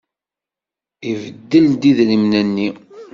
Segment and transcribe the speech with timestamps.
[1.11, 2.69] Ibeddel-d idrimen-nni.